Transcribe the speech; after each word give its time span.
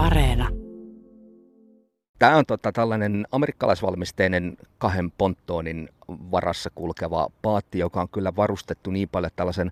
Areena. 0.00 0.48
Tämä 2.18 2.36
on 2.36 2.46
tota, 2.46 2.72
tällainen 2.72 3.26
amerikkalaisvalmisteinen 3.32 4.56
kahden 4.78 5.10
ponttoonin 5.18 5.88
varassa 6.08 6.70
kulkeva 6.74 7.28
paatti, 7.42 7.78
joka 7.78 8.00
on 8.00 8.08
kyllä 8.08 8.36
varustettu 8.36 8.90
niin 8.90 9.08
paljon 9.08 9.30
tällaisen, 9.36 9.70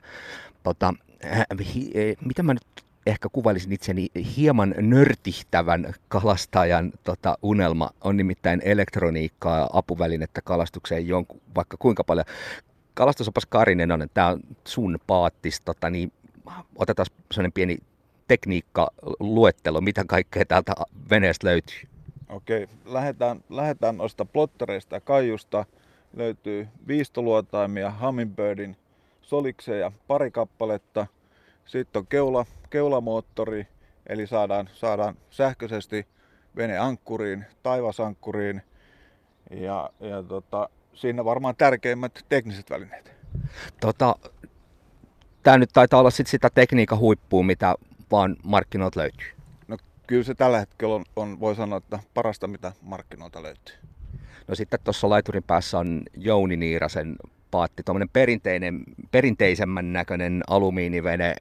tota, 0.63 0.95
hi, 1.75 1.91
eh, 1.95 2.17
mitä 2.25 2.43
mä 2.43 2.55
nyt 2.55 2.85
ehkä 3.07 3.29
kuvailisin 3.33 3.73
itseni, 3.73 4.09
hieman 4.37 4.75
nörtihtävän 4.79 5.95
kalastajan 6.09 6.93
tota, 7.05 7.39
unelma 7.43 7.91
on 8.01 8.17
nimittäin 8.17 8.63
elektroniikkaa 8.65 9.59
ja 9.59 9.69
apuvälinettä 9.73 10.41
kalastukseen 10.43 11.09
jonkun, 11.09 11.41
vaikka 11.55 11.77
kuinka 11.77 12.05
paljon. 12.05 12.27
Kalastusopas 12.95 13.47
Karinen 13.47 13.93
on, 13.93 14.07
tämä 14.15 14.29
on 14.29 14.41
sun 14.65 14.99
paattis, 15.07 15.61
tota, 15.61 15.91
niin 15.91 16.13
otetaan 16.77 17.07
sellainen 17.33 17.53
pieni 17.53 17.79
tekniikkaluettelo, 18.29 19.81
mitä 19.81 20.05
kaikkea 20.07 20.45
täältä 20.45 20.73
veneestä 21.11 21.47
löytyy. 21.47 21.79
Okei, 22.29 22.69
lähdetään, 22.85 23.41
lähdetään 23.49 23.97
noista 23.97 24.25
plottereista 24.25 24.97
ja 24.97 25.01
kaijusta. 25.01 25.65
Löytyy 26.17 26.69
viistoluotaimia, 26.89 27.93
Hummingbirdin 28.01 28.77
solikseja, 29.23 29.93
pari 30.07 30.31
kappaletta. 30.31 31.07
Sitten 31.67 32.01
on 32.01 32.07
keula, 32.07 32.47
keulamoottori, 32.71 33.67
eli 34.07 34.27
saadaan, 34.27 34.69
saadaan 34.73 35.17
sähköisesti 35.31 36.07
vene 36.57 36.79
ankkuriin, 36.79 37.45
taivasankkuriin. 37.63 38.63
Ja, 39.51 39.91
ja 40.01 40.23
tota, 40.23 40.69
siinä 40.95 41.25
varmaan 41.25 41.57
tärkeimmät 41.57 42.25
tekniset 42.29 42.71
välineet. 42.71 43.13
Tota, 43.81 44.15
Tämä 45.43 45.59
nyt 45.59 45.71
taitaa 45.73 46.01
olla 46.01 46.11
sit 46.11 46.27
sitä 46.27 46.51
tekniikan 46.55 46.99
huippua, 46.99 47.43
mitä 47.43 47.75
vaan 48.11 48.37
markkinoilta 48.45 49.01
löytyy. 49.01 49.29
No 49.69 49.77
kyllä 50.07 50.25
se 50.25 50.35
tällä 50.35 50.59
hetkellä 50.59 50.95
on, 50.95 51.05
on 51.17 51.41
voi 51.41 51.57
sanoa, 51.57 51.79
että 51.79 51.99
parasta 52.15 52.47
mitä 52.47 52.73
markkinoilta 52.83 53.43
löytyy. 53.43 53.75
No 54.49 54.55
sitten 54.55 54.81
tuossa 54.85 55.09
laiturin 55.09 55.43
päässä 55.43 55.79
on 55.79 56.03
Jouni 56.17 56.57
Niirasen 56.57 57.17
paatti, 57.51 57.83
tuommoinen 57.83 58.09
perinteinen, 58.13 58.83
perinteisemmän 59.11 59.93
näköinen 59.93 60.43
alumiinivene. 60.49 61.35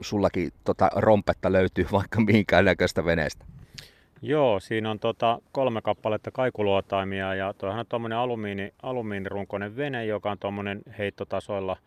Sullakin 0.00 0.52
tota 0.64 0.90
rompetta 0.96 1.52
löytyy 1.52 1.86
vaikka 1.92 2.20
mihinkään 2.20 2.64
näköistä 2.64 3.04
veneestä. 3.04 3.44
Joo, 4.22 4.60
siinä 4.60 4.90
on 4.90 4.98
tota 4.98 5.38
kolme 5.52 5.82
kappaletta 5.82 6.30
kaikuluotaimia 6.30 7.34
ja 7.34 7.54
toihan 7.54 7.80
on 7.80 7.86
tuommoinen 7.88 8.18
alumiini, 8.18 8.74
alumiinirunkoinen 8.82 9.76
vene, 9.76 10.06
joka 10.06 10.30
on 10.30 10.38
tuommoinen 10.38 10.82
heittotasoilla– 10.98 11.76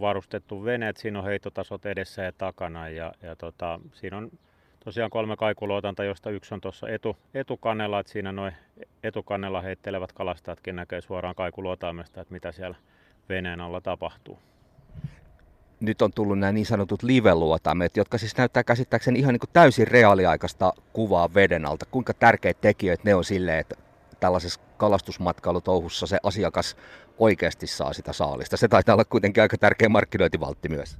varustettu 0.00 0.64
vene, 0.64 0.88
että 0.88 1.02
siinä 1.02 1.18
on 1.18 1.24
heittotasot 1.24 1.86
edessä 1.86 2.22
ja 2.22 2.32
takana 2.32 2.88
ja, 2.88 3.12
ja 3.22 3.36
tota, 3.36 3.80
siinä 3.92 4.16
on 4.16 4.30
tosiaan 4.84 5.10
kolme 5.10 5.36
kaikuluotanta, 5.36 6.04
josta 6.04 6.30
yksi 6.30 6.54
on 6.54 6.60
tuossa 6.60 6.88
etu, 6.88 7.16
etukannella, 7.34 8.00
että 8.00 8.12
siinä 8.12 8.32
noin 8.32 8.52
etukannella 9.02 9.60
heittelevät 9.60 10.12
kalastajatkin 10.12 10.76
näkee 10.76 11.00
suoraan 11.00 11.34
kaikuluotaimesta, 11.34 12.20
että 12.20 12.34
mitä 12.34 12.52
siellä 12.52 12.76
veneen 13.28 13.60
alla 13.60 13.80
tapahtuu. 13.80 14.38
Nyt 15.80 16.02
on 16.02 16.12
tullut 16.12 16.38
nämä 16.38 16.52
niin 16.52 16.66
sanotut 16.66 17.02
live-luotaimet, 17.02 17.96
jotka 17.96 18.18
siis 18.18 18.36
näyttää 18.36 18.64
käsittääkseni 18.64 19.18
ihan 19.18 19.32
niin 19.32 19.40
kuin 19.40 19.50
täysin 19.52 19.88
reaaliaikaista 19.88 20.72
kuvaa 20.92 21.34
veden 21.34 21.66
alta. 21.66 21.86
Kuinka 21.90 22.14
tärkeitä 22.14 22.60
tekijöitä 22.60 23.02
ne 23.04 23.14
on 23.14 23.24
sille, 23.24 23.58
että 23.58 23.74
tällaisessa 24.20 24.60
kalastusmatkailutouhussa 24.76 26.06
se 26.06 26.18
asiakas 26.22 26.76
oikeasti 27.18 27.66
saa 27.66 27.92
sitä 27.92 28.12
saalista. 28.12 28.56
Se 28.56 28.68
taitaa 28.68 28.94
olla 28.94 29.04
kuitenkin 29.04 29.42
aika 29.42 29.58
tärkeä 29.58 29.88
markkinointivaltti 29.88 30.68
myös. 30.68 30.98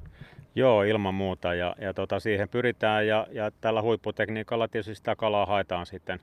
Joo, 0.54 0.82
ilman 0.82 1.14
muuta. 1.14 1.54
Ja, 1.54 1.76
ja 1.80 1.94
tota, 1.94 2.20
siihen 2.20 2.48
pyritään 2.48 3.06
ja, 3.06 3.26
ja 3.32 3.50
tällä 3.60 3.82
huipputekniikalla 3.82 4.68
tietysti 4.68 4.94
sitä 4.94 5.16
kalaa 5.16 5.46
haetaan 5.46 5.86
sitten. 5.86 6.20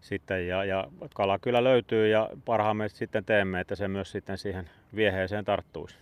sitten 0.00 0.48
ja, 0.48 0.64
ja 0.64 0.88
kala 1.14 1.38
kyllä 1.38 1.64
löytyy 1.64 2.08
ja 2.08 2.30
parhaamme 2.44 2.88
sitten 2.88 3.24
teemme, 3.24 3.60
että 3.60 3.74
se 3.74 3.88
myös 3.88 4.12
sitten 4.12 4.38
siihen 4.38 4.70
vieheeseen 4.94 5.44
tarttuisi. 5.44 5.96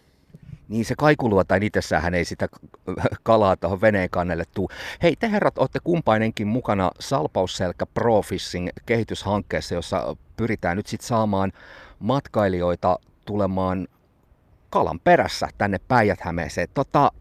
Niin 0.68 0.84
se 0.84 0.94
kaikuluotain 0.98 1.62
itsessään 1.62 2.14
ei 2.14 2.24
sitä 2.24 2.48
kalaa 3.22 3.56
tuohon 3.56 3.80
veneen 3.80 4.10
kannelle 4.10 4.44
tuu. 4.54 4.70
Hei, 5.02 5.16
te 5.16 5.30
herrat 5.30 5.58
olette 5.58 5.78
kumpainenkin 5.84 6.46
mukana 6.46 6.90
Salpausselkä 7.00 7.86
Profishing 7.86 8.68
kehityshankkeessa, 8.86 9.74
jossa 9.74 10.16
pyritään 10.36 10.76
nyt 10.76 10.86
sitten 10.86 11.08
saamaan 11.08 11.52
matkailijoita 11.98 12.98
tulemaan 13.28 13.88
kalan 14.70 15.00
perässä 15.00 15.48
tänne 15.58 15.78
päijät 15.88 16.20
Tota, 16.74 17.12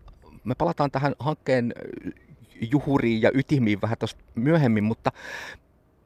me 0.44 0.56
palataan 0.56 0.92
tähän 0.92 1.16
hankkeen 1.20 1.74
juhuriin 2.72 3.22
ja 3.22 3.32
ytimiin 3.34 3.82
vähän 3.82 3.98
tuossa 3.98 4.18
myöhemmin, 4.36 4.84
mutta 4.84 5.12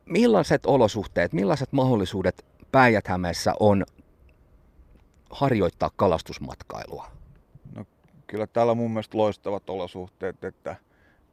millaiset 0.06 0.66
olosuhteet, 0.66 1.34
millaiset 1.34 1.72
mahdollisuudet 1.72 2.46
päijät 2.72 3.06
on 3.60 3.86
harjoittaa 5.30 5.92
kalastusmatkailua? 5.96 7.08
No, 7.76 7.86
kyllä 8.28 8.48
täällä 8.48 8.74
mun 8.74 8.92
mielestä 8.92 9.18
loistavat 9.18 9.70
olosuhteet, 9.70 10.44
että 10.44 10.76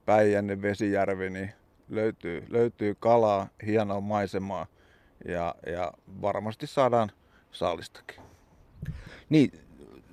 Päijänne 0.06 0.62
Vesijärvi 0.62 1.30
niin 1.30 1.52
löytyy, 1.88 2.46
löytyy 2.48 2.94
kalaa, 3.00 3.48
hienoa 3.66 4.00
maisemaa 4.00 4.66
ja, 5.28 5.54
ja 5.66 5.92
varmasti 6.22 6.66
saadaan 6.66 7.10
saalistakin. 7.52 8.27
Niin, 9.28 9.52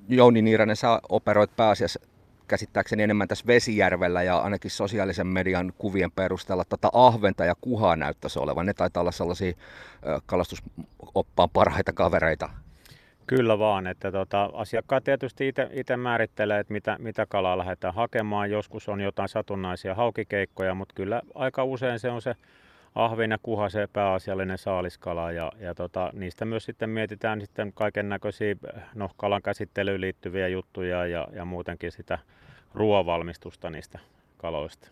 Jouni 0.09 0.41
Niiranen, 0.41 0.75
sä 0.75 0.99
operoit 1.09 1.55
pääasiassa 1.55 1.99
käsittääkseni 2.47 3.03
enemmän 3.03 3.27
tässä 3.27 3.47
Vesijärvellä 3.47 4.23
ja 4.23 4.37
ainakin 4.37 4.71
sosiaalisen 4.71 5.27
median 5.27 5.73
kuvien 5.77 6.11
perusteella 6.11 6.63
tätä 6.69 6.89
ahventa 6.93 7.45
ja 7.45 7.55
kuhaa 7.61 7.95
näyttäisi 7.95 8.39
olevan. 8.39 8.65
Ne 8.65 8.73
taitaa 8.73 9.01
olla 9.01 9.11
sellaisia 9.11 9.53
kalastusoppaan 10.25 11.49
parhaita 11.53 11.93
kavereita. 11.93 12.49
Kyllä 13.27 13.59
vaan, 13.59 13.87
että 13.87 14.11
tota, 14.11 14.49
asiakkaat 14.53 15.03
tietysti 15.03 15.53
itse 15.73 15.97
määrittelee, 15.97 16.59
että 16.59 16.73
mitä, 16.73 16.97
mitä 16.99 17.25
kalaa 17.25 17.57
lähdetään 17.57 17.93
hakemaan. 17.93 18.51
Joskus 18.51 18.89
on 18.89 19.01
jotain 19.01 19.29
satunnaisia 19.29 19.95
haukikeikkoja, 19.95 20.73
mutta 20.73 20.95
kyllä 20.95 21.21
aika 21.35 21.63
usein 21.63 21.99
se 21.99 22.09
on 22.09 22.21
se 22.21 22.35
ahven 22.95 23.31
ja 23.31 23.37
kuha 23.43 23.69
se 23.69 23.87
pääasiallinen 23.93 24.57
saaliskala 24.57 25.31
ja, 25.31 25.51
ja 25.59 25.75
tota, 25.75 26.09
niistä 26.13 26.45
myös 26.45 26.65
sitten 26.65 26.89
mietitään 26.89 27.41
sitten 27.41 27.73
kaiken 27.73 28.09
näköisiä 28.09 28.55
no, 28.95 29.09
kalan 29.17 29.41
käsittelyyn 29.41 30.01
liittyviä 30.01 30.47
juttuja 30.47 31.05
ja, 31.05 31.27
ja 31.33 31.45
muutenkin 31.45 31.91
sitä 31.91 32.19
ruoavalmistusta 32.73 33.69
niistä 33.69 33.99
kaloista. 34.37 34.87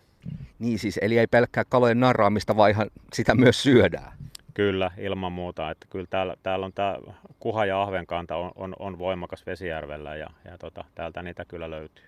Niin 0.59 0.79
siis, 0.79 0.99
eli 1.01 1.17
ei 1.17 1.27
pelkkää 1.27 1.63
kalojen 1.69 1.99
narraamista, 1.99 2.57
vaan 2.57 2.69
ihan 2.69 2.87
sitä 3.13 3.35
myös 3.35 3.63
syödään. 3.63 4.11
Kyllä, 4.53 4.91
ilman 4.97 5.31
muuta. 5.31 5.71
Että 5.71 5.87
kyllä 5.89 6.07
täällä, 6.09 6.35
täällä 6.43 6.65
on 6.65 6.73
tämä 6.73 6.97
kuha- 7.39 7.65
ja 7.65 7.81
ahvenkanta 7.81 8.35
on, 8.35 8.51
on, 8.55 8.75
on 8.79 8.99
voimakas 8.99 9.45
Vesijärvellä 9.45 10.15
ja, 10.15 10.29
ja 10.45 10.57
tota, 10.57 10.83
täältä 10.95 11.23
niitä 11.23 11.45
kyllä 11.45 11.71
löytyy. 11.71 12.05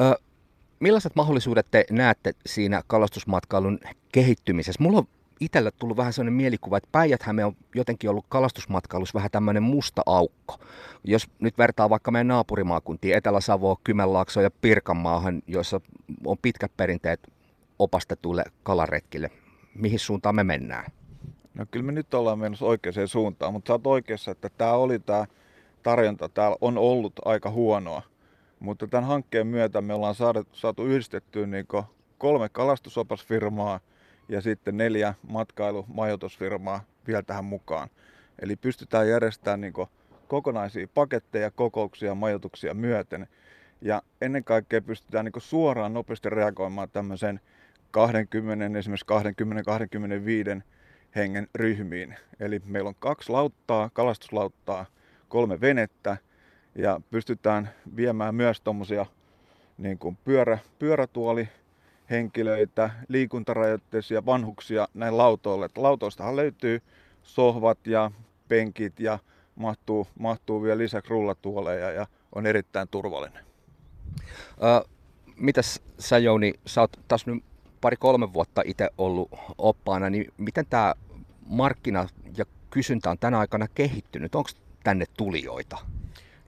Ö, 0.00 0.14
millaiset 0.80 1.16
mahdollisuudet 1.16 1.66
te 1.70 1.84
näette 1.90 2.32
siinä 2.46 2.82
kalastusmatkailun 2.86 3.78
kehittymisessä? 4.12 4.82
Mulla 4.82 4.98
on 4.98 5.08
itselle 5.40 5.70
tullut 5.70 5.96
vähän 5.96 6.12
sellainen 6.12 6.34
mielikuva, 6.34 6.76
että 6.76 6.88
päijät 6.92 7.20
on 7.46 7.56
jotenkin 7.74 8.10
ollut 8.10 8.24
kalastusmatkailussa 8.28 9.14
vähän 9.14 9.30
tämmöinen 9.30 9.62
musta 9.62 10.02
aukko. 10.06 10.58
Jos 11.04 11.30
nyt 11.38 11.58
vertaa 11.58 11.90
vaikka 11.90 12.10
meidän 12.10 12.28
naapurimaakuntiin, 12.28 13.16
Etelä-Savoa, 13.16 13.76
Kymenlaakso 13.84 14.40
ja 14.40 14.50
Pirkanmaahan, 14.50 15.42
joissa 15.46 15.80
on 16.26 16.38
pitkät 16.42 16.72
perinteet 16.76 17.32
opastetuille 17.78 18.44
kalaretkille, 18.62 19.30
mihin 19.74 19.98
suuntaan 19.98 20.34
me 20.34 20.44
mennään? 20.44 20.92
No 21.54 21.66
kyllä 21.70 21.86
me 21.86 21.92
nyt 21.92 22.14
ollaan 22.14 22.38
menossa 22.38 22.64
oikeaan 22.64 23.08
suuntaan, 23.08 23.52
mutta 23.52 23.68
sä 23.68 23.72
oot 23.72 23.86
oikeassa, 23.86 24.30
että 24.30 24.50
tämä 24.58 24.72
oli 24.72 24.98
tämä 24.98 25.26
tarjonta 25.82 26.28
täällä 26.28 26.56
on 26.60 26.78
ollut 26.78 27.12
aika 27.24 27.50
huonoa. 27.50 28.02
Mutta 28.60 28.86
tämän 28.86 29.08
hankkeen 29.08 29.46
myötä 29.46 29.80
me 29.80 29.94
ollaan 29.94 30.14
saatu, 30.52 30.86
yhdistettyä 30.86 31.46
niin 31.46 31.66
kolme 32.18 32.48
kalastusopasfirmaa 32.48 33.80
ja 34.28 34.40
sitten 34.40 34.76
neljä 34.76 35.14
matkailumajoitusfirmaa 35.28 36.84
vielä 37.06 37.22
tähän 37.22 37.44
mukaan. 37.44 37.88
Eli 38.42 38.56
pystytään 38.56 39.08
järjestämään 39.08 39.60
niin 39.60 39.72
kokonaisia 40.28 40.88
paketteja, 40.94 41.50
kokouksia, 41.50 42.14
majoituksia 42.14 42.74
myöten. 42.74 43.26
Ja 43.80 44.02
ennen 44.20 44.44
kaikkea 44.44 44.82
pystytään 44.82 45.24
niin 45.24 45.32
suoraan 45.38 45.94
nopeasti 45.94 46.30
reagoimaan 46.30 46.90
tämmöiseen 46.90 47.40
20, 47.90 48.78
esimerkiksi 48.78 49.06
20-25 50.58 50.62
hengen 51.16 51.48
ryhmiin. 51.54 52.16
Eli 52.40 52.62
meillä 52.64 52.88
on 52.88 52.94
kaksi 52.98 53.32
lauttaa, 53.32 53.90
kalastuslauttaa, 53.92 54.86
kolme 55.28 55.60
venettä 55.60 56.16
ja 56.74 57.00
pystytään 57.10 57.70
viemään 57.96 58.34
myös 58.34 58.60
tuommoisia 58.60 59.06
niin 59.78 59.98
kuin 59.98 60.18
pyörä, 60.24 60.58
pyörätuoli 60.78 61.48
henkilöitä, 62.10 62.90
liikuntarajoitteisia 63.08 64.26
vanhuksia 64.26 64.88
näin 64.94 65.16
lautoille. 65.16 65.68
Lautoistahan 65.76 66.36
löytyy 66.36 66.82
sohvat 67.22 67.86
ja 67.86 68.10
penkit 68.48 69.00
ja 69.00 69.18
mahtuu, 69.56 70.06
mahtuu 70.18 70.62
vielä 70.62 70.78
lisäksi 70.78 71.10
rullatuoleja 71.10 71.90
ja 71.90 72.06
on 72.34 72.46
erittäin 72.46 72.88
turvallinen. 72.88 73.44
Ö, 74.62 74.88
mitäs 75.36 75.80
sä 75.98 76.18
Jouni, 76.18 76.54
sä 76.66 76.80
oot 76.80 77.00
taas 77.08 77.26
nyt 77.26 77.44
pari-kolme 77.80 78.32
vuotta 78.32 78.62
itse 78.64 78.90
ollut 78.98 79.30
oppaana, 79.58 80.10
niin 80.10 80.32
miten 80.36 80.66
tämä 80.70 80.94
markkina 81.46 82.08
ja 82.36 82.44
kysyntä 82.70 83.10
on 83.10 83.18
tänä 83.18 83.38
aikana 83.38 83.68
kehittynyt? 83.68 84.34
Onko 84.34 84.50
tänne 84.84 85.04
tulijoita? 85.16 85.78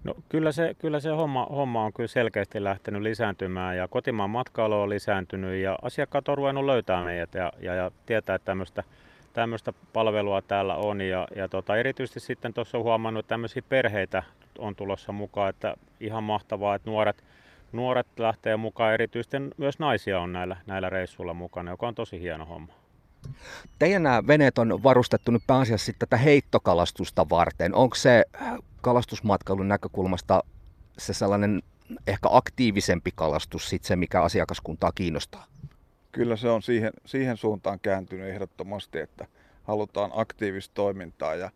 No, 0.04 0.14
kyllä 0.28 0.52
se, 0.52 0.74
kyllä 0.78 1.00
se 1.00 1.10
homma, 1.10 1.46
homma 1.46 1.84
on 1.84 1.92
kyllä 1.92 2.08
selkeästi 2.08 2.64
lähtenyt 2.64 3.02
lisääntymään 3.02 3.76
ja 3.76 3.88
kotimaan 3.88 4.30
matkailu 4.30 4.80
on 4.80 4.88
lisääntynyt 4.88 5.62
ja 5.62 5.78
asiakkaat 5.82 6.28
on 6.28 6.38
ruvennut 6.38 6.64
löytää 6.64 7.04
meidät 7.04 7.34
ja, 7.34 7.52
ja, 7.60 7.74
ja 7.74 7.90
tietää, 8.06 8.36
että 8.36 8.46
tämmöistä, 8.46 8.82
tämmöistä 9.32 9.72
palvelua 9.92 10.42
täällä 10.42 10.74
on 10.74 11.00
ja, 11.00 11.28
ja 11.36 11.48
tota, 11.48 11.76
erityisesti 11.76 12.20
sitten 12.20 12.54
tuossa 12.54 12.78
on 12.78 12.84
huomannut, 12.84 13.24
että 13.24 13.28
tämmöisiä 13.28 13.62
perheitä 13.68 14.22
on 14.58 14.76
tulossa 14.76 15.12
mukaan, 15.12 15.50
että 15.50 15.74
ihan 16.00 16.24
mahtavaa, 16.24 16.74
että 16.74 16.90
nuoret, 16.90 17.24
nuoret 17.72 18.06
lähtee 18.16 18.56
mukaan, 18.56 18.94
erityisesti 18.94 19.36
myös 19.56 19.78
naisia 19.78 20.20
on 20.20 20.32
näillä, 20.32 20.56
näillä 20.66 20.90
reissuilla 20.90 21.34
mukana, 21.34 21.70
joka 21.70 21.88
on 21.88 21.94
tosi 21.94 22.20
hieno 22.20 22.46
homma. 22.46 22.72
Teidän 23.78 24.02
nämä 24.02 24.26
veneet 24.26 24.58
on 24.58 24.82
varustettu 24.82 25.30
nyt 25.30 25.42
pääasiassa 25.46 25.92
tätä 25.98 26.16
heittokalastusta 26.16 27.28
varten. 27.30 27.74
Onko 27.74 27.94
se 27.94 28.24
kalastusmatkailun 28.82 29.68
näkökulmasta 29.68 30.42
se 30.98 31.14
sellainen 31.14 31.62
ehkä 32.06 32.28
aktiivisempi 32.32 33.10
kalastus 33.14 33.68
sit 33.68 33.84
se, 33.84 33.96
mikä 33.96 34.22
asiakaskuntaa 34.22 34.92
kiinnostaa? 34.94 35.46
Kyllä 36.12 36.36
se 36.36 36.48
on 36.48 36.62
siihen, 36.62 36.92
siihen 37.06 37.36
suuntaan 37.36 37.80
kääntynyt 37.80 38.28
ehdottomasti, 38.28 38.98
että 38.98 39.26
halutaan 39.62 40.10
aktiivista 40.14 40.74
toimintaa 40.74 41.34
ja 41.34 41.50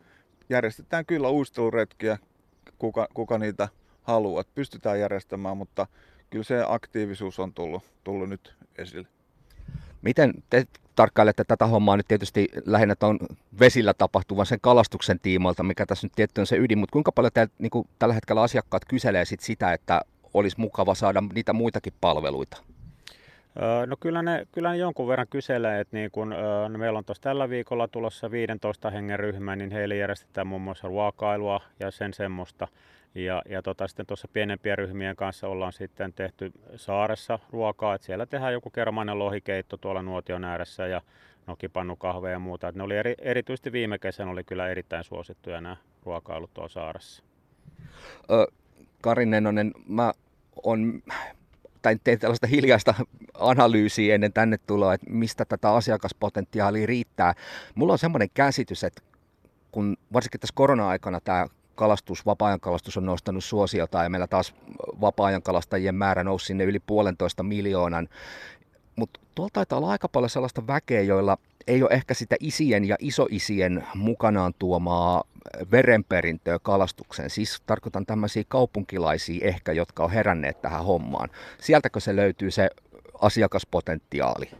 järjestetään 0.49 1.06
kyllä 1.06 1.31
uisteluretkiä, 1.31 2.19
kuka, 2.78 3.08
kuka 3.14 3.38
niitä 3.38 3.69
haluaa. 4.02 4.44
Pystytään 4.55 5.00
järjestämään, 5.00 5.56
mutta 5.56 5.87
kyllä 6.31 6.44
se 6.44 6.64
aktiivisuus 6.69 7.38
on 7.38 7.55
tullut, 7.55 7.82
tullut 8.05 8.28
nyt 8.28 8.56
esille. 8.78 9.08
Miten 10.06 10.32
te 10.50 10.64
tarkkailette 10.96 11.44
tätä 11.44 11.66
hommaa 11.66 11.96
nyt 11.96 12.08
tietysti 12.08 12.48
lähinnä 12.66 12.94
on 13.02 13.18
vesillä 13.60 13.94
tapahtuvan 13.94 14.46
sen 14.46 14.58
kalastuksen 14.60 15.20
tiimoilta, 15.20 15.62
mikä 15.62 15.86
tässä 15.86 16.06
nyt 16.06 16.12
tietty 16.16 16.40
on 16.40 16.46
se 16.46 16.56
ydin, 16.56 16.78
mutta 16.78 16.92
kuinka 16.92 17.12
paljon 17.12 17.32
teillä, 17.34 17.52
niin 17.58 17.70
kuin 17.70 17.88
tällä 17.98 18.14
hetkellä 18.14 18.42
asiakkaat 18.42 18.84
kyselee 18.84 19.24
sit 19.24 19.40
sitä, 19.40 19.72
että 19.72 20.00
olisi 20.34 20.60
mukava 20.60 20.94
saada 20.94 21.22
niitä 21.34 21.52
muitakin 21.52 21.92
palveluita? 22.00 22.56
No 23.86 23.96
kyllä 24.00 24.22
ne, 24.22 24.46
kyllä 24.52 24.70
ne 24.70 24.76
jonkun 24.76 25.08
verran 25.08 25.26
kyselee, 25.30 25.80
että 25.80 25.96
niin 25.96 26.10
kun, 26.10 26.34
no 26.68 26.78
meillä 26.78 26.98
on 26.98 27.04
tuossa 27.04 27.22
tällä 27.22 27.48
viikolla 27.48 27.88
tulossa 27.88 28.30
15 28.30 28.90
hengen 28.90 29.18
ryhmä, 29.18 29.56
niin 29.56 29.70
heille 29.70 29.96
järjestetään 29.96 30.46
muun 30.46 30.62
muassa 30.62 30.88
ruokailua 30.88 31.60
ja 31.80 31.90
sen 31.90 32.14
semmoista. 32.14 32.68
Ja, 33.16 33.42
ja 33.48 33.62
tota, 33.62 33.88
sitten 33.88 34.06
tuossa 34.06 34.28
pienempien 34.32 34.78
ryhmien 34.78 35.16
kanssa 35.16 35.48
ollaan 35.48 35.72
sitten 35.72 36.12
tehty 36.12 36.52
saaressa 36.76 37.38
ruokaa, 37.50 37.94
että 37.94 38.04
siellä 38.06 38.26
tehdään 38.26 38.52
joku 38.52 38.70
kermainen 38.70 39.18
lohikeitto 39.18 39.76
tuolla 39.76 40.02
nuotion 40.02 40.44
ääressä 40.44 40.86
ja 40.86 41.02
nokipannukahveja 41.46 42.32
ja 42.32 42.38
muuta. 42.38 42.68
Et 42.68 42.74
ne 42.74 42.82
oli 42.82 42.96
eri, 42.96 43.14
erityisesti 43.18 43.72
viime 43.72 43.98
kesän 43.98 44.28
oli 44.28 44.44
kyllä 44.44 44.68
erittäin 44.68 45.04
suosittuja 45.04 45.60
nämä 45.60 45.76
ruokailut 46.04 46.54
tuolla 46.54 46.68
saaressa. 46.68 47.22
Ö, 48.30 48.46
Kari 49.02 49.26
Nenonen, 49.26 49.72
mä 49.88 50.12
on 50.62 51.02
tai 51.82 51.96
tein 52.04 52.18
tällaista 52.18 52.46
hiljaista 52.46 52.94
analyysiä 53.34 54.14
ennen 54.14 54.32
tänne 54.32 54.58
tuloa, 54.66 54.94
että 54.94 55.10
mistä 55.10 55.44
tätä 55.44 55.70
asiakaspotentiaalia 55.70 56.86
riittää. 56.86 57.34
Mulla 57.74 57.92
on 57.92 57.98
semmoinen 57.98 58.28
käsitys, 58.34 58.84
että 58.84 59.02
kun 59.72 59.96
varsinkin 60.12 60.40
tässä 60.40 60.54
korona-aikana 60.56 61.20
tämä 61.20 61.46
kalastus, 61.76 62.26
vapaa 62.26 62.58
kalastus 62.58 62.96
on 62.96 63.06
nostanut 63.06 63.44
suosiota 63.44 64.02
ja 64.02 64.08
meillä 64.08 64.26
taas 64.26 64.55
vapaa 65.00 65.40
kalastajien 65.40 65.94
määrä 65.94 66.25
nousi 66.25 66.46
sinne 66.46 66.64
yli 66.64 66.78
puolentoista 66.78 67.43
miljoonan. 67.43 68.08
Mutta 68.96 69.20
tuolla 69.34 69.50
taitaa 69.52 69.78
olla 69.78 69.90
aika 69.90 70.08
paljon 70.08 70.31
sellaista 70.31 70.67
väkeä, 70.67 71.02
joilla 71.02 71.38
ei 71.67 71.82
ole 71.82 71.90
ehkä 71.90 72.14
sitä 72.14 72.37
isien 72.40 72.84
ja 72.84 72.96
isoisien 73.00 73.87
mukanaan 73.94 74.55
tuomaa 74.58 75.25
verenperintöä 75.70 76.58
kalastukseen. 76.58 77.31
Siis 77.31 77.62
tarkoitan 77.67 78.06
tämmöisiä 78.06 78.44
kaupunkilaisia 78.49 79.49
ehkä, 79.49 79.73
jotka 79.73 80.05
on 80.05 80.11
heränneet 80.11 80.62
tähän 80.62 80.84
hommaan. 80.84 81.28
Sieltäkö 81.61 82.00
se 82.00 82.17
löytyy 82.17 82.50
se 82.50 82.70
asiakaspotentiaali? 83.20 84.50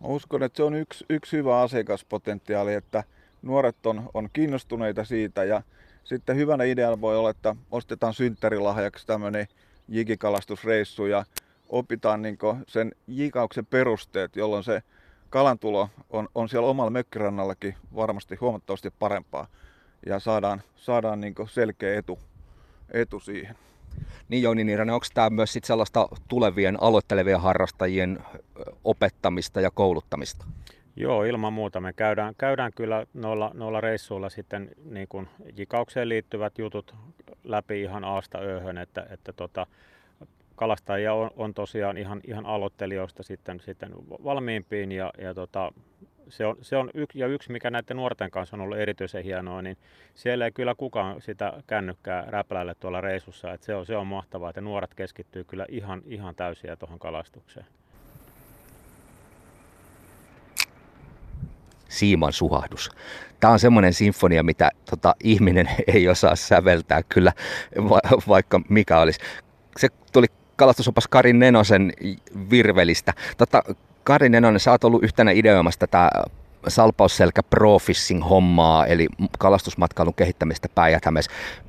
Mä 0.00 0.08
uskon, 0.08 0.42
että 0.42 0.56
se 0.56 0.62
on 0.62 0.74
yksi, 0.74 1.04
yksi 1.10 1.36
hyvä 1.36 1.60
asiakaspotentiaali, 1.60 2.74
että 2.74 3.04
nuoret 3.42 3.86
on, 3.86 4.10
on 4.14 4.28
kiinnostuneita 4.32 5.04
siitä 5.04 5.44
ja 5.44 5.62
sitten 6.04 6.36
hyvänä 6.36 6.64
ideana 6.64 7.00
voi 7.00 7.16
olla, 7.16 7.30
että 7.30 7.56
ostetaan 7.70 8.14
synttärilahjaksi 8.14 9.06
tämmöinen 9.06 9.46
jikikalastusreissu 9.88 11.06
ja 11.06 11.24
opitaan 11.68 12.22
niin 12.22 12.38
sen 12.68 12.92
jikauksen 13.06 13.66
perusteet, 13.66 14.36
jolloin 14.36 14.64
se 14.64 14.82
kalantulo 15.30 15.88
on, 16.10 16.28
on 16.34 16.48
siellä 16.48 16.68
omalla 16.68 16.90
mökkirannallakin 16.90 17.74
varmasti 17.94 18.36
huomattavasti 18.36 18.90
parempaa 18.98 19.46
ja 20.06 20.18
saadaan, 20.20 20.62
saadaan 20.76 21.20
niin 21.20 21.34
selkeä 21.46 21.98
etu, 21.98 22.18
etu 22.90 23.20
siihen. 23.20 23.56
Niin 24.28 24.42
Jouni 24.42 24.64
Niiranen, 24.64 24.94
onko 24.94 25.06
tämä 25.14 25.30
myös 25.30 25.52
sit 25.52 25.64
sellaista 25.64 26.08
tulevien 26.28 26.82
aloittelevien 26.82 27.40
harrastajien 27.40 28.18
opettamista 28.84 29.60
ja 29.60 29.70
kouluttamista? 29.70 30.44
Joo, 30.96 31.24
ilman 31.24 31.52
muuta. 31.52 31.80
Me 31.80 31.92
käydään, 31.92 32.34
käydään 32.38 32.72
kyllä 32.76 33.06
noilla, 33.14 33.50
noilla 33.54 33.80
reissuilla 33.80 34.28
sitten 34.28 34.70
niin 34.84 35.08
kuin 35.08 35.28
jikaukseen 35.56 36.08
liittyvät 36.08 36.58
jutut 36.58 36.94
läpi 37.44 37.82
ihan 37.82 38.04
aasta 38.04 38.38
ööhön, 38.38 38.78
että, 38.78 39.06
että 39.10 39.32
tota, 39.32 39.66
kalastajia 40.56 41.14
on, 41.14 41.30
on 41.36 41.54
tosiaan 41.54 41.96
ihan, 41.96 42.20
ihan 42.24 42.46
aloittelijoista 42.46 43.22
sitten, 43.22 43.60
sitten 43.60 43.92
valmiimpiin 44.24 44.92
ja, 44.92 45.12
ja 45.18 45.34
tota, 45.34 45.72
se 46.28 46.46
on, 46.46 46.56
se 46.62 46.76
on 46.76 46.90
yksi, 46.94 47.18
ja 47.18 47.26
yksi, 47.26 47.52
mikä 47.52 47.70
näiden 47.70 47.96
nuorten 47.96 48.30
kanssa 48.30 48.56
on 48.56 48.60
ollut 48.60 48.78
erityisen 48.78 49.24
hienoa, 49.24 49.62
niin 49.62 49.76
siellä 50.14 50.44
ei 50.44 50.52
kyllä 50.52 50.74
kukaan 50.74 51.20
sitä 51.20 51.52
kännykkää 51.66 52.24
räpläille 52.28 52.74
tuolla 52.74 53.00
reissussa, 53.00 53.52
että 53.52 53.66
se 53.66 53.74
on, 53.74 53.86
se 53.86 53.96
on 53.96 54.06
mahtavaa, 54.06 54.50
että 54.50 54.60
nuoret 54.60 54.94
keskittyy 54.94 55.44
kyllä 55.44 55.66
ihan, 55.68 56.02
ihan 56.06 56.34
täysiä 56.34 56.76
tuohon 56.76 56.98
kalastukseen. 56.98 57.66
Siiman 61.94 62.32
suhahdus. 62.32 62.90
Tämä 63.40 63.52
on 63.52 63.58
semmoinen 63.58 63.92
sinfonia, 63.92 64.42
mitä 64.42 64.70
tota, 64.90 65.14
ihminen 65.24 65.68
ei 65.94 66.08
osaa 66.08 66.36
säveltää 66.36 67.02
kyllä, 67.02 67.32
va- 67.88 68.00
vaikka 68.28 68.60
mikä 68.68 68.98
olisi. 68.98 69.20
Se 69.76 69.88
tuli 70.12 70.26
kalastusopas 70.56 71.08
Karin 71.08 71.38
Nenosen 71.38 71.92
virvelistä. 72.50 73.12
Tota, 73.38 73.62
Karin 74.04 74.32
Nenonen, 74.32 74.60
sä 74.60 74.70
oot 74.70 74.84
ollut 74.84 75.04
yhtenä 75.04 75.30
ideoimassa 75.30 75.80
tätä 75.80 76.10
salpausselkä 76.68 77.42
profissing 77.42 78.28
hommaa, 78.28 78.86
eli 78.86 79.08
kalastusmatkailun 79.38 80.14
kehittämistä 80.14 80.68
päijät 80.74 81.02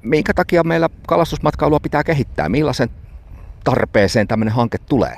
Minkä 0.02 0.34
takia 0.34 0.64
meillä 0.64 0.90
kalastusmatkailua 1.08 1.80
pitää 1.80 2.04
kehittää? 2.04 2.50
Millaisen 2.50 2.90
tarpeeseen 3.64 4.28
tämmöinen 4.28 4.54
hanke 4.54 4.78
tulee? 4.78 5.18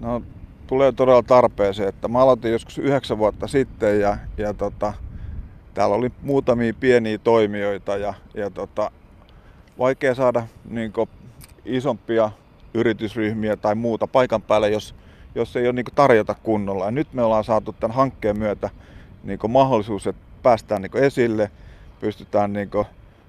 No 0.00 0.22
tulee 0.66 0.92
todella 0.92 1.22
tarpeeseen. 1.22 1.88
Että 1.88 2.08
mä 2.08 2.18
aloitin 2.18 2.52
joskus 2.52 2.78
yhdeksän 2.78 3.18
vuotta 3.18 3.46
sitten 3.46 4.00
ja, 4.00 4.18
ja 4.38 4.54
tota, 4.54 4.92
täällä 5.74 5.96
oli 5.96 6.12
muutamia 6.22 6.74
pieniä 6.80 7.18
toimijoita 7.18 7.96
ja, 7.96 8.14
ja 8.34 8.50
tota, 8.50 8.90
vaikea 9.78 10.14
saada 10.14 10.46
niin 10.70 10.92
kuin, 10.92 11.08
isompia 11.64 12.30
yritysryhmiä 12.74 13.56
tai 13.56 13.74
muuta 13.74 14.06
paikan 14.06 14.42
päälle, 14.42 14.70
jos, 14.70 14.94
jos 15.34 15.56
ei 15.56 15.66
ole 15.66 15.72
niin 15.72 15.86
tarjota 15.94 16.34
kunnolla. 16.42 16.84
Ja 16.84 16.90
nyt 16.90 17.12
me 17.12 17.22
ollaan 17.22 17.44
saatu 17.44 17.72
tämän 17.72 17.96
hankkeen 17.96 18.38
myötä 18.38 18.70
niin 19.24 19.38
mahdollisuus, 19.48 20.06
että 20.06 20.22
päästään 20.42 20.82
niin 20.82 21.04
esille, 21.04 21.50
pystytään 22.00 22.52
niin 22.52 22.70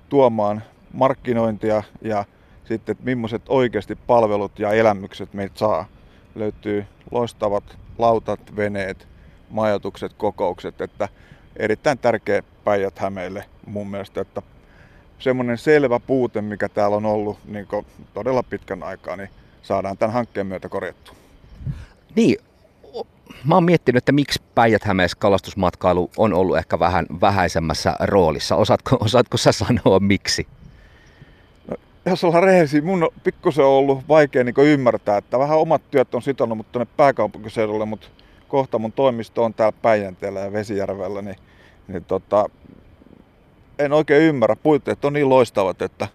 tuomaan 0.10 0.64
markkinointia 0.94 1.84
ja 2.02 2.26
sitten, 2.66 2.94
että 2.94 3.06
millaiset 3.06 3.42
oikeasti 3.50 3.96
palvelut 3.96 4.60
ja 4.60 4.72
elämykset 4.72 5.34
meitä 5.34 5.60
saa 5.60 5.86
löytyy 6.36 6.86
loistavat 7.12 7.78
lautat, 7.98 8.40
veneet, 8.56 9.08
majoitukset, 9.50 10.14
kokoukset, 10.14 10.82
että 10.82 11.10
erittäin 11.56 11.98
tärkeä 11.98 12.44
päijät 12.64 13.00
Hämeelle 13.00 13.46
mun 13.66 13.90
mielestä, 13.90 14.22
että 14.22 14.42
semmoinen 15.20 15.58
selvä 15.58 16.00
puute, 16.00 16.42
mikä 16.42 16.70
täällä 16.70 16.98
on 16.98 17.06
ollut 17.06 17.38
niin 17.46 17.68
todella 18.14 18.44
pitkän 18.44 18.84
aikaa, 18.84 19.16
niin 19.16 19.30
saadaan 19.62 19.98
tämän 19.98 20.14
hankkeen 20.14 20.48
myötä 20.48 20.70
korjattua. 20.70 21.16
Niin, 22.16 22.38
mä 23.46 23.56
oon 23.56 23.64
miettinyt, 23.64 23.98
että 23.98 24.12
miksi 24.12 24.42
päijät 24.56 24.82
kalastusmatkailu 25.20 26.12
on 26.18 26.34
ollut 26.34 26.58
ehkä 26.58 26.80
vähän 26.80 27.06
vähäisemmässä 27.22 27.96
roolissa. 28.00 28.56
Osaatko, 28.56 28.98
osaatko 29.00 29.38
sä 29.38 29.52
sanoa 29.52 30.00
miksi? 30.00 30.48
Jos 32.10 32.24
ollaan 32.24 32.44
rehellisiä, 32.44 32.82
mun 32.82 33.04
on 33.04 33.10
pikkusen 33.24 33.66
ollut 33.66 34.08
vaikea 34.08 34.44
niin 34.44 34.56
ymmärtää, 34.58 35.18
että 35.18 35.40
vähän 35.40 35.60
omat 35.60 35.82
työt 35.92 36.16
on 36.16 36.22
sitonut 36.22 36.58
mut 36.58 36.72
tuonne 36.72 36.94
pääkaupunkiseudulle, 36.98 37.86
mutta 37.86 38.08
kohta 38.48 38.80
mun 38.80 38.92
toimisto 38.92 39.44
on 39.44 39.54
täällä 39.54 39.78
Päijänteellä 39.82 40.40
ja 40.40 40.54
Vesijärvellä, 40.54 41.22
niin, 41.22 41.36
niin 41.88 42.06
tota, 42.06 42.46
en 43.80 43.94
oikein 43.94 44.24
ymmärrä. 44.24 44.56
Puitteet 44.56 45.06
on 45.06 45.14
niin 45.14 45.30
loistavat, 45.30 45.82
että 45.82 46.08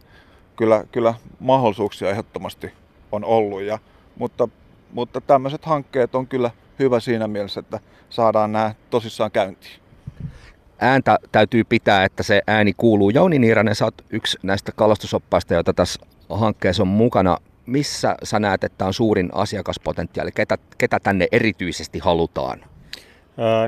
kyllä, 0.57 0.85
kyllä 0.93 1.15
mahdollisuuksia 1.41 2.11
ehdottomasti 2.11 2.73
on 3.13 3.25
ollut. 3.25 3.63
Ja, 3.63 3.79
mutta, 4.17 4.49
mutta 4.93 5.21
tämmöiset 5.21 5.65
hankkeet 5.65 6.15
on 6.15 6.27
kyllä 6.27 6.51
hyvä 6.79 7.01
siinä 7.01 7.29
mielessä, 7.29 7.61
että 7.61 7.81
saadaan 8.11 8.53
nämä 8.53 8.75
tosissaan 8.91 9.31
käyntiin. 9.31 9.82
Ääntä 10.85 11.19
täytyy 11.33 11.65
pitää, 11.65 12.05
että 12.05 12.23
se 12.23 12.43
ääni 12.47 12.73
kuuluu. 12.77 13.11
Jouni 13.11 13.39
Niiranen, 13.39 13.75
sä 13.75 13.85
oot 13.85 14.05
yksi 14.11 14.39
näistä 14.43 14.73
kalastusoppaista, 14.77 15.55
joita 15.55 15.73
tässä 15.73 16.01
hankkeessa 16.31 16.83
on 16.83 16.89
mukana. 16.89 17.37
Missä 17.67 18.17
sä 18.23 18.39
näet, 18.39 18.65
että 18.65 18.85
on 18.87 18.95
suurin 18.95 19.31
asiakaspotentiaali? 19.33 20.31
Ketä, 20.33 20.59
ketä 20.79 20.99
tänne 21.03 21.27
erityisesti 21.33 21.99
halutaan? 21.99 22.61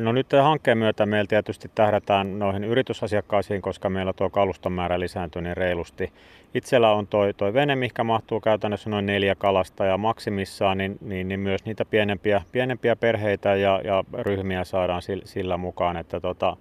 No 0.00 0.12
nyt 0.12 0.26
hankkeen 0.42 0.78
myötä 0.78 1.06
meillä 1.06 1.28
tietysti 1.28 1.70
tähdätään 1.74 2.38
noihin 2.38 2.64
yritysasiakkaisiin, 2.64 3.62
koska 3.62 3.90
meillä 3.90 4.12
tuo 4.12 4.30
kaluston 4.30 4.72
määrä 4.72 5.00
lisääntyy 5.00 5.42
niin 5.42 5.56
reilusti. 5.56 6.12
Itsellä 6.54 6.92
on 6.92 7.06
toi, 7.06 7.34
toi 7.34 7.54
vene, 7.54 7.76
mikä 7.76 8.04
mahtuu 8.04 8.40
käytännössä 8.40 8.90
noin 8.90 9.06
neljä 9.06 9.34
kalasta 9.34 9.84
ja 9.84 9.98
maksimissaan, 9.98 10.78
niin, 10.78 10.98
niin, 11.00 11.28
niin 11.28 11.40
myös 11.40 11.64
niitä 11.64 11.84
pienempiä, 11.84 12.42
pienempiä 12.52 12.96
perheitä 12.96 13.54
ja, 13.54 13.80
ja 13.84 14.04
ryhmiä 14.22 14.64
saadaan 14.64 15.02
sillä, 15.24 15.56
mukaan, 15.56 15.96
että 15.96 16.20
tota, 16.20 16.56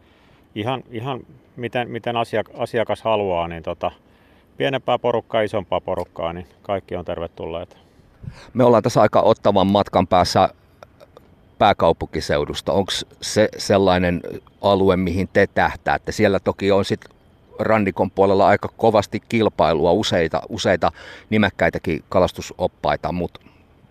ihan, 0.56 0.84
ihan 0.92 1.20
miten, 1.56 1.90
miten 1.90 2.16
asiakas 2.58 3.02
haluaa, 3.02 3.48
niin 3.48 3.64
tota, 3.64 3.92
pienempää 4.58 5.00
porukkaa, 5.00 5.42
isompaa 5.42 5.82
porukkaa, 5.82 6.34
niin 6.34 6.48
kaikki 6.62 6.96
on 6.96 7.06
tervetulleita. 7.06 7.78
Me 8.54 8.64
ollaan 8.64 8.84
tässä 8.84 9.02
aika 9.02 9.22
ottavan 9.22 9.68
matkan 9.68 10.08
päässä 10.08 10.50
pääkaupunkiseudusta. 11.58 12.74
Onko 12.74 12.92
se 13.22 13.50
sellainen 13.58 14.22
alue, 14.62 14.98
mihin 14.98 15.30
te 15.34 15.48
tähtäätte? 15.48 16.12
Siellä 16.12 16.40
toki 16.40 16.72
on 16.72 16.86
sitten 16.86 17.12
rannikon 17.60 18.12
puolella 18.12 18.48
aika 18.48 18.70
kovasti 18.78 19.20
kilpailua, 19.30 19.92
useita, 19.92 20.42
useita 20.50 20.92
nimekkäitäkin 21.30 22.04
kalastusoppaita, 22.10 23.12
mutta 23.12 23.40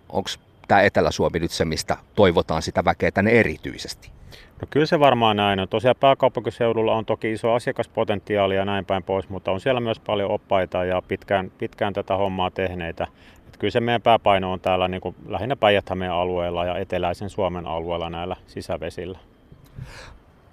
onko 0.09 0.29
tämä 0.67 0.81
Etelä-Suomi 0.81 1.39
nyt 1.39 1.51
se, 1.51 1.65
mistä 1.65 1.97
toivotaan 2.15 2.61
sitä 2.61 2.85
väkeä 2.85 3.11
tänne 3.11 3.31
erityisesti? 3.31 4.12
No 4.61 4.67
kyllä 4.69 4.85
se 4.85 4.99
varmaan 4.99 5.37
näin 5.37 5.59
on. 5.59 5.67
Tosiaan 5.67 5.95
pääkaupunkiseudulla 5.99 6.95
on 6.95 7.05
toki 7.05 7.31
iso 7.31 7.53
asiakaspotentiaali 7.53 8.55
ja 8.55 8.65
näin 8.65 8.85
päin 8.85 9.03
pois, 9.03 9.29
mutta 9.29 9.51
on 9.51 9.59
siellä 9.59 9.79
myös 9.79 9.99
paljon 9.99 10.31
oppaita 10.31 10.85
ja 10.85 11.01
pitkään, 11.07 11.51
pitkään 11.57 11.93
tätä 11.93 12.17
hommaa 12.17 12.51
tehneitä. 12.51 13.07
Et 13.47 13.57
kyllä 13.57 13.71
se 13.71 13.79
meidän 13.79 14.01
pääpaino 14.01 14.51
on 14.51 14.59
täällä 14.59 14.87
niin 14.87 15.01
kuin 15.01 15.15
lähinnä 15.27 15.55
päijät 15.55 15.85
alueella 16.11 16.65
ja 16.65 16.77
eteläisen 16.77 17.29
Suomen 17.29 17.67
alueella 17.67 18.09
näillä 18.09 18.35
sisävesillä. 18.47 19.19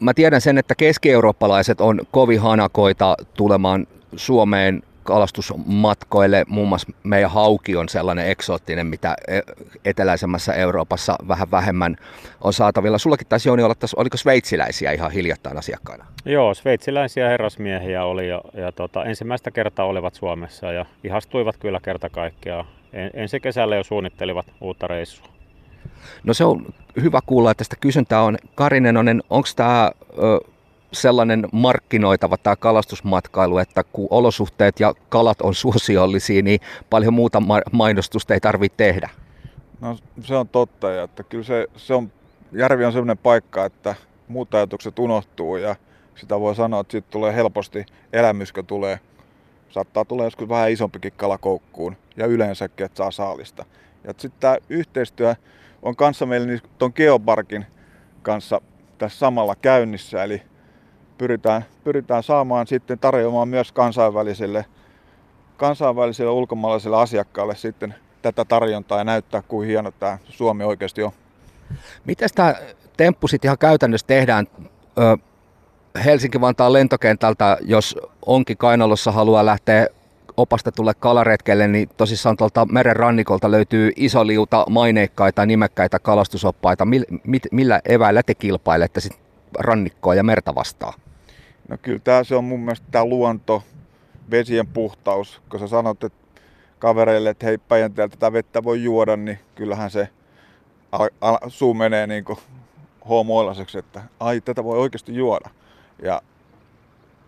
Mä 0.00 0.14
tiedän 0.14 0.40
sen, 0.40 0.58
että 0.58 0.74
keski-eurooppalaiset 0.74 1.80
on 1.80 2.00
kovin 2.10 2.40
hanakoita 2.40 3.16
tulemaan 3.34 3.86
Suomeen 4.16 4.82
kalastusmatkoille. 5.02 6.44
Muun 6.48 6.68
muassa 6.68 6.92
meidän 7.02 7.30
hauki 7.30 7.76
on 7.76 7.88
sellainen 7.88 8.30
eksoottinen, 8.30 8.86
mitä 8.86 9.16
e- 9.28 9.40
eteläisemmässä 9.84 10.54
Euroopassa 10.54 11.16
vähän 11.28 11.50
vähemmän 11.50 11.96
on 12.40 12.52
saatavilla. 12.52 12.98
Sullakin 12.98 13.26
taisi 13.26 13.48
Jouni 13.48 13.62
olla 13.62 13.74
tässä, 13.74 13.96
oliko 14.00 14.16
sveitsiläisiä 14.16 14.92
ihan 14.92 15.10
hiljattain 15.10 15.58
asiakkaina? 15.58 16.06
Joo, 16.24 16.54
sveitsiläisiä 16.54 17.28
herrasmiehiä 17.28 18.04
oli 18.04 18.28
ja, 18.28 18.42
ja 18.54 18.72
tota, 18.72 19.04
ensimmäistä 19.04 19.50
kertaa 19.50 19.86
olivat 19.86 20.14
Suomessa 20.14 20.72
ja 20.72 20.86
ihastuivat 21.04 21.56
kyllä 21.56 21.80
kerta 21.82 22.08
kaikkiaan. 22.10 22.64
Ensi 23.14 23.40
kesällä 23.40 23.76
jo 23.76 23.84
suunnittelivat 23.84 24.46
uutta 24.60 24.86
reissua. 24.86 25.26
No 26.24 26.34
se 26.34 26.44
on 26.44 26.66
hyvä 27.02 27.20
kuulla, 27.26 27.50
että 27.50 27.58
tästä 27.58 27.76
kysyntää 27.80 28.22
on. 28.22 28.38
Karinen, 28.54 28.96
onko 29.30 29.48
tämä 29.56 29.90
sellainen 30.92 31.48
markkinoitava 31.52 32.36
tämä 32.36 32.56
kalastusmatkailu, 32.56 33.58
että 33.58 33.84
kun 33.92 34.06
olosuhteet 34.10 34.80
ja 34.80 34.94
kalat 35.08 35.40
on 35.40 35.54
suosiollisia, 35.54 36.42
niin 36.42 36.60
paljon 36.90 37.14
muuta 37.14 37.42
mainostusta 37.72 38.34
ei 38.34 38.40
tarvitse 38.40 38.76
tehdä. 38.76 39.10
No 39.80 39.96
se 40.22 40.36
on 40.36 40.48
totta 40.48 40.90
ja 40.90 41.02
että 41.02 41.22
kyllä 41.22 41.44
se, 41.44 41.66
se 41.76 41.94
on, 41.94 42.12
järvi 42.52 42.84
on 42.84 42.92
sellainen 42.92 43.18
paikka, 43.18 43.64
että 43.64 43.94
muut 44.28 44.54
ajatukset 44.54 44.98
unohtuu 44.98 45.56
ja 45.56 45.76
sitä 46.14 46.40
voi 46.40 46.54
sanoa, 46.54 46.80
että 46.80 46.92
siitä 46.92 47.08
tulee 47.10 47.34
helposti 47.34 47.86
elämyskö 48.12 48.62
tulee. 48.62 49.00
Saattaa 49.70 50.04
tulla 50.04 50.24
joskus 50.24 50.48
vähän 50.48 50.70
isompikin 50.70 51.12
kala 51.16 51.38
koukkuun 51.38 51.96
ja 52.16 52.26
yleensäkin, 52.26 52.86
että 52.86 52.96
saa 52.96 53.10
saalista. 53.10 53.64
Ja 54.04 54.14
sitten 54.18 54.40
tämä 54.40 54.56
yhteistyö 54.68 55.34
on 55.82 55.96
kanssa 55.96 56.26
meillä 56.26 56.46
niin 56.46 56.60
tuon 56.78 56.92
Geoparkin 56.94 57.66
kanssa 58.22 58.60
tässä 58.98 59.18
samalla 59.18 59.56
käynnissä, 59.56 60.24
eli 60.24 60.42
pyritään, 61.20 61.64
pyritään 61.84 62.22
saamaan 62.22 62.66
sitten 62.66 62.98
tarjoamaan 62.98 63.48
myös 63.48 63.72
kansainvälisille, 63.72 64.64
kansainvälisille 65.56 66.30
ulkomaalaisille 66.30 66.96
asiakkaille 66.96 67.56
sitten 67.56 67.94
tätä 68.22 68.44
tarjontaa 68.44 68.98
ja 68.98 69.04
näyttää, 69.04 69.42
kuin 69.42 69.68
hieno 69.68 69.90
tämä 69.90 70.18
Suomi 70.24 70.64
oikeasti 70.64 71.02
on. 71.02 71.12
Miten 72.04 72.28
tämä 72.34 72.54
temppu 72.96 73.28
sitten 73.28 73.48
ihan 73.48 73.58
käytännössä 73.58 74.06
tehdään? 74.06 74.46
Helsinki-Vantaan 76.04 76.72
lentokentältä, 76.72 77.58
jos 77.60 77.98
onkin 78.26 78.56
Kainalossa 78.56 79.12
haluaa 79.12 79.46
lähteä 79.46 79.86
opastetulle 80.36 80.92
kalaretkelle, 80.94 81.68
niin 81.68 81.88
tosissaan 81.96 82.36
tuolta 82.36 82.66
meren 82.72 82.96
rannikolta 82.96 83.50
löytyy 83.50 83.92
iso 83.96 84.26
liuta 84.26 84.64
maineikkaita, 84.70 85.46
nimekkäitä 85.46 85.98
kalastusoppaita. 85.98 86.86
Millä 87.52 87.80
eväillä 87.84 88.22
te 88.22 88.34
kilpailette 88.34 89.00
sit 89.00 89.20
rannikkoa 89.58 90.14
ja 90.14 90.22
merta 90.22 90.54
vastaan? 90.54 90.94
No 91.70 91.76
kyllä 91.82 91.98
tämä 91.98 92.24
se 92.24 92.36
on 92.36 92.44
mun 92.44 92.60
mielestä 92.60 92.86
tämä 92.90 93.04
luonto, 93.04 93.62
vesien 94.30 94.66
puhtaus. 94.66 95.42
Kun 95.50 95.60
sä 95.60 95.66
sanot 95.66 96.04
että 96.04 96.20
kavereille, 96.78 97.30
että 97.30 97.46
hei 97.46 97.58
Päijänteellä 97.58 98.10
tätä 98.10 98.32
vettä 98.32 98.64
voi 98.64 98.82
juoda, 98.82 99.16
niin 99.16 99.38
kyllähän 99.54 99.90
se 99.90 100.08
al- 100.92 101.08
al- 101.20 101.38
suu 101.48 101.74
menee 101.74 102.06
niin 102.06 102.24
kuin 102.24 102.38
että 103.78 104.02
ai 104.20 104.40
tätä 104.40 104.64
voi 104.64 104.78
oikeasti 104.78 105.14
juoda. 105.14 105.50
Ja 106.02 106.22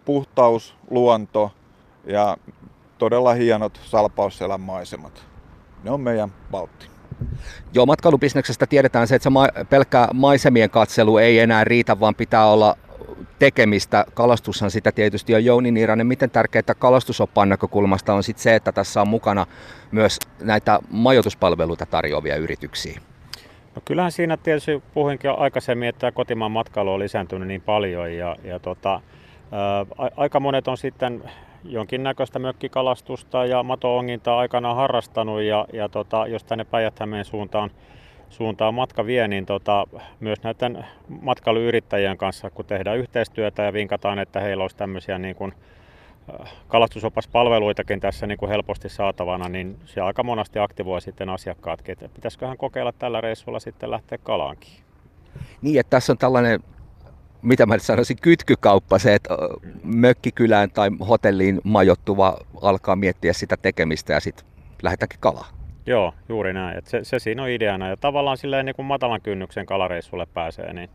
puhtaus, 0.05 0.77
luonto 0.91 1.53
ja 2.05 2.37
todella 2.99 3.35
hienot 3.35 3.81
salpausselän 3.85 4.61
maisemat. 4.61 5.27
Ne 5.85 5.91
on 5.91 6.01
meidän 6.01 6.33
valtti. 6.53 6.87
Joo, 7.75 7.87
matkailubisneksestä 7.87 8.67
tiedetään 8.67 9.09
se, 9.09 9.15
että 9.15 9.25
se 9.25 9.31
ma- 9.31 9.49
pelkkä 9.71 10.09
maisemien 10.15 10.71
katselu 10.71 11.19
ei 11.19 11.39
enää 11.39 11.65
riitä, 11.65 12.01
vaan 12.01 12.15
pitää 12.15 12.47
olla 12.47 12.77
tekemistä. 13.38 14.04
Kalastushan 14.14 14.71
sitä 14.71 14.92
tietysti 14.92 15.35
on 15.35 15.45
Jouni 15.45 15.71
Niiranen. 15.71 16.07
Miten 16.07 16.31
tärkeää 16.31 16.75
kalastusoppaan 16.78 17.49
näkökulmasta 17.49 18.14
on 18.14 18.23
sit 18.23 18.38
se, 18.38 18.54
että 18.54 18.73
tässä 18.73 19.00
on 19.00 19.09
mukana 19.09 19.47
myös 19.90 20.19
näitä 20.42 20.78
majoituspalveluita 20.90 21.87
tarjoavia 21.87 22.37
yrityksiä? 22.37 23.00
No 23.75 23.83
kyllähän 23.85 24.12
siinä 24.12 24.37
tietysti 24.37 24.83
puhuinkin 24.95 25.31
aikaisemmin, 25.31 25.88
että 25.88 26.12
kotimaan 26.12 26.52
matkailu 26.52 26.92
on 26.92 27.00
lisääntynyt 27.00 27.49
niin 27.49 27.61
paljon 27.61 28.12
ja, 28.12 28.37
ja 28.45 28.59
tota, 28.59 29.00
ää, 29.52 29.87
aika 30.16 30.40
monet 30.40 30.69
on 30.69 30.76
sitten 30.76 31.23
jonkinnäköistä 31.64 32.38
mökkikalastusta 32.38 33.47
ja 33.47 33.62
mato-ongintaa 33.62 34.38
aikanaan 34.38 34.76
harrastanut 34.76 35.42
ja, 35.42 35.66
ja 35.73 35.88
tota, 35.88 36.26
jos 36.26 36.45
tänne 36.45 36.64
päijät 36.64 36.95
suuntaan 37.23 37.71
suuntaan 38.33 38.75
matka 38.75 39.07
vie, 39.07 39.29
niin 39.29 39.47
tota, 39.47 39.87
myös 40.21 40.43
näiden 40.43 40.85
matkailuyrittäjien 41.21 42.17
kanssa, 42.17 42.51
kun 42.51 42.65
tehdään 42.65 42.99
yhteistyötä 42.99 43.62
ja 43.62 43.73
vinkataan, 43.73 44.19
että 44.19 44.41
heillä 44.41 44.65
olisi 44.65 44.77
tämmöisiä 44.77 45.19
niin 45.19 45.37
kuin, 45.37 45.53
äh, 46.41 46.53
kalastusopaspalveluitakin 46.69 48.01
tässä 48.01 48.27
niin 48.27 48.39
kuin 48.39 48.51
helposti 48.51 48.89
saatavana, 48.89 49.49
niin 49.49 49.77
se 49.85 50.01
aika 50.01 50.23
monasti 50.23 50.59
aktivoi 50.59 51.01
sitten 51.01 51.29
asiakkaatkin, 51.29 51.93
että 51.93 52.09
pitäisiköhän 52.09 52.57
kokeilla 52.57 52.93
tällä 52.93 53.21
reissulla 53.21 53.61
sitten 53.61 53.91
lähteä 53.91 54.19
kalaankin. 54.19 54.73
Niin, 55.62 55.81
että 55.81 55.91
tässä 55.91 56.12
on 56.12 56.19
tällainen 56.19 56.61
mitä 57.43 57.67
mä 57.67 57.79
sanoisin, 57.79 58.17
kytkykauppa, 58.23 58.99
se, 58.99 59.15
että 59.15 59.35
mökkikylään 59.85 60.71
tai 60.71 60.91
hotelliin 61.09 61.61
majottuva 61.65 62.39
alkaa 62.62 62.97
miettiä 62.97 63.33
sitä 63.33 63.57
tekemistä 63.57 64.12
ja 64.12 64.21
sitten 64.21 64.47
lähdetäänkin 64.83 65.21
kalaa. 65.21 65.62
Joo, 65.87 66.15
juuri 66.29 66.53
näin. 66.53 66.79
Et 66.79 66.87
se, 66.87 67.05
se 67.05 67.19
siinä 67.19 67.43
on 67.43 67.49
ideana. 67.49 67.89
Ja 67.89 67.97
tavallaan 67.97 68.37
silleen 68.37 68.67
niin 68.67 68.77
kuin 68.77 68.87
matalan 68.87 69.21
kynnyksen 69.21 69.67
kalareissulle 69.67 70.27
pääsee, 70.27 70.73
niin 70.73 70.91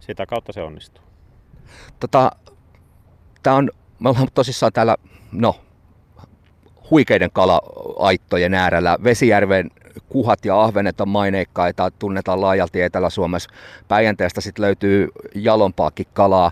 sitä 0.00 0.26
kautta 0.26 0.52
se 0.52 0.62
onnistuu. 0.62 1.04
Tota, 2.00 2.32
tää 3.42 3.54
on, 3.54 3.70
me 3.98 4.08
ollaan 4.08 4.28
tosissaan 4.34 4.72
täällä, 4.72 4.96
no, 5.32 5.56
huikeiden 6.90 7.30
kala-aittojen 7.32 8.54
äärellä. 8.54 8.98
Vesijärven 9.04 9.70
kuhat 10.08 10.44
ja 10.44 10.62
ahvenet 10.62 11.00
on 11.00 11.08
maineikkaita, 11.08 11.90
tunnetaan 11.90 12.40
laajalti 12.40 12.82
Etelä-Suomessa. 12.82 13.50
Päijänteestä 13.88 14.40
sitten 14.40 14.62
löytyy 14.62 15.08
jalompaakin 15.34 16.06
kalaa. 16.12 16.50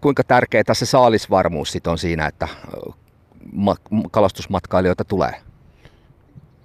Kuinka 0.00 0.24
tärkeää 0.24 0.74
se 0.74 0.86
saalisvarmuus 0.86 1.72
sit 1.72 1.86
on 1.86 1.98
siinä, 1.98 2.26
että 2.26 2.48
kalastusmatkailijoita 4.10 5.04
tulee? 5.04 5.34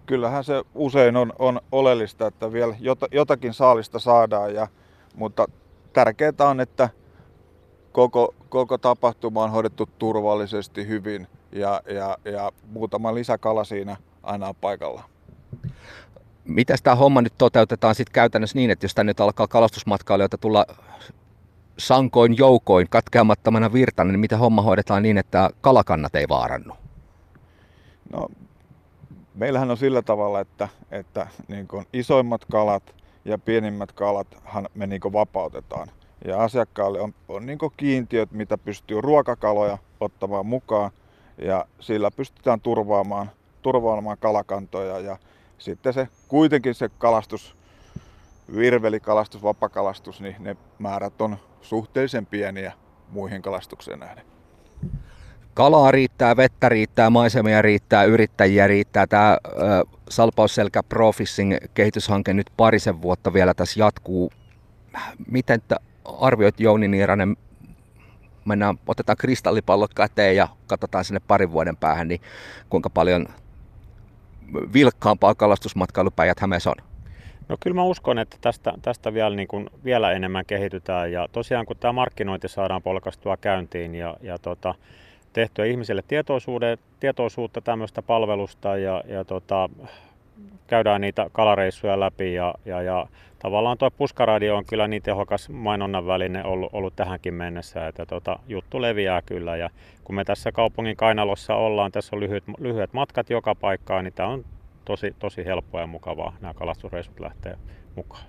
Kyllähän 0.05 0.43
se 0.43 0.63
usein 0.75 1.17
on, 1.17 1.33
on 1.39 1.61
oleellista, 1.71 2.27
että 2.27 2.53
vielä 2.53 2.75
jotakin 3.11 3.53
saalista 3.53 3.99
saadaan, 3.99 4.53
ja, 4.53 4.67
mutta 5.15 5.47
tärkeää 5.93 6.33
on, 6.49 6.59
että 6.59 6.89
koko, 7.91 8.35
koko 8.49 8.77
tapahtuma 8.77 9.43
on 9.43 9.51
hoidettu 9.51 9.89
turvallisesti 9.99 10.87
hyvin 10.87 11.27
ja, 11.51 11.81
ja, 11.85 12.17
ja 12.25 12.51
muutama 12.71 13.15
lisäkala 13.15 13.63
siinä 13.63 13.97
aina 14.23 14.47
on 14.47 14.55
paikalla. 14.55 15.03
Miten 16.45 16.77
tämä 16.83 16.95
homma 16.95 17.21
nyt 17.21 17.33
toteutetaan 17.37 17.95
sitten 17.95 18.13
käytännössä 18.13 18.57
niin, 18.57 18.71
että 18.71 18.85
jos 18.85 18.95
tänne 18.95 19.09
nyt 19.09 19.19
alkaa 19.19 19.47
kalastusmatkailijoita 19.47 20.37
tulla 20.37 20.65
sankoin 21.77 22.37
joukoin 22.37 22.87
katkeamattomana 22.89 23.73
virtana, 23.73 24.11
niin 24.11 24.19
miten 24.19 24.39
homma 24.39 24.61
hoidetaan 24.61 25.03
niin, 25.03 25.17
että 25.17 25.49
kalakannat 25.61 26.15
ei 26.15 26.25
vaarannu? 26.29 26.73
No, 28.13 28.27
meillähän 29.41 29.71
on 29.71 29.77
sillä 29.77 30.01
tavalla, 30.01 30.39
että, 30.39 30.67
että 30.91 31.27
niin 31.47 31.67
kuin 31.67 31.85
isoimmat 31.93 32.45
kalat 32.51 32.95
ja 33.25 33.37
pienimmät 33.37 33.91
kalathan 33.91 34.67
me 34.75 34.87
niin 34.87 35.01
kuin 35.01 35.13
vapautetaan. 35.13 35.87
Ja 36.25 36.43
asiakkaalle 36.43 37.01
on, 37.01 37.13
on 37.27 37.45
niin 37.45 37.57
kuin 37.57 37.73
kiintiöt, 37.77 38.31
mitä 38.31 38.57
pystyy 38.57 39.01
ruokakaloja 39.01 39.77
ottamaan 39.99 40.45
mukaan 40.45 40.91
ja 41.37 41.65
sillä 41.79 42.11
pystytään 42.11 42.61
turvaamaan, 42.61 43.31
turvaamaan 43.61 44.17
kalakantoja 44.19 44.99
ja 44.99 45.17
sitten 45.57 45.93
se 45.93 46.07
kuitenkin 46.27 46.75
se 46.75 46.89
kalastus, 46.97 47.57
virvelikalastus, 48.55 49.43
vapakalastus, 49.43 50.21
niin 50.21 50.35
ne 50.39 50.57
määrät 50.79 51.21
on 51.21 51.37
suhteellisen 51.61 52.25
pieniä 52.25 52.73
muihin 53.09 53.41
kalastukseen 53.41 53.99
nähden. 53.99 54.30
Kalaa 55.53 55.91
riittää, 55.91 56.37
vettä 56.37 56.69
riittää, 56.69 57.09
maisemia 57.09 57.61
riittää, 57.61 58.03
yrittäjiä 58.03 58.67
riittää. 58.67 59.07
Tämä 59.07 59.37
Salpausselkä 60.09 60.83
Profissing 60.83 61.55
kehityshanke 61.73 62.33
nyt 62.33 62.47
parisen 62.57 63.01
vuotta 63.01 63.33
vielä 63.33 63.53
tässä 63.53 63.79
jatkuu. 63.79 64.31
Miten 65.31 65.61
arvioit 66.19 66.59
Jouni 66.59 66.87
Niiranen, 66.87 67.37
mennään, 68.45 68.79
otetaan 68.87 69.17
kristallipallot 69.17 69.93
käteen 69.93 70.35
ja 70.35 70.47
katsotaan 70.67 71.05
sinne 71.05 71.21
parin 71.27 71.51
vuoden 71.51 71.77
päähän, 71.77 72.07
niin 72.07 72.21
kuinka 72.69 72.89
paljon 72.89 73.25
vilkkaampaa 74.73 75.35
kalastusmatkailupäijät 75.35 76.39
Hämeessä 76.39 76.69
on? 76.69 76.75
No 77.49 77.57
kyllä 77.59 77.75
mä 77.75 77.83
uskon, 77.83 78.19
että 78.19 78.37
tästä, 78.41 78.73
tästä 78.81 79.13
vielä, 79.13 79.35
niin 79.35 79.47
kuin, 79.47 79.69
vielä 79.83 80.11
enemmän 80.11 80.45
kehitytään 80.45 81.11
ja 81.11 81.27
tosiaan 81.31 81.65
kun 81.65 81.77
tämä 81.77 81.91
markkinointi 81.91 82.47
saadaan 82.47 82.81
polkastua 82.81 83.37
käyntiin 83.37 83.95
ja, 83.95 84.17
ja 84.21 84.37
tota, 84.37 84.75
tehtyä 85.33 85.65
ihmisille 85.65 86.03
tietoisuutta 86.99 87.61
tämmöistä 87.61 88.01
palvelusta 88.01 88.77
ja, 88.77 89.03
ja 89.07 89.25
tota, 89.25 89.69
käydään 90.67 91.01
niitä 91.01 91.29
kalareissuja 91.31 91.99
läpi 91.99 92.33
ja, 92.33 92.55
ja, 92.65 92.81
ja 92.81 93.07
tavallaan 93.39 93.77
tuo 93.77 93.91
puskaradio 93.91 94.57
on 94.57 94.65
kyllä 94.65 94.87
niin 94.87 95.03
tehokas 95.03 95.49
mainonnan 95.49 96.07
väline 96.07 96.43
ollut, 96.43 96.69
ollut 96.73 96.95
tähänkin 96.95 97.33
mennessä, 97.33 97.87
että 97.87 98.05
tota, 98.05 98.39
juttu 98.47 98.81
leviää 98.81 99.21
kyllä 99.21 99.57
ja 99.57 99.69
kun 100.03 100.15
me 100.15 100.23
tässä 100.23 100.51
kaupungin 100.51 100.95
kainalossa 100.95 101.55
ollaan, 101.55 101.91
tässä 101.91 102.15
on 102.15 102.19
lyhyet, 102.19 102.43
lyhyet 102.59 102.93
matkat 102.93 103.29
joka 103.29 103.55
paikkaan, 103.55 104.03
niin 104.03 104.13
tämä 104.13 104.29
on 104.29 104.45
tosi, 104.85 105.15
tosi 105.19 105.45
helppoa 105.45 105.81
ja 105.81 105.87
mukavaa 105.87 106.35
nämä 106.41 106.53
kalastusreissut 106.53 107.19
lähtee 107.19 107.57
mukaan. 107.95 108.23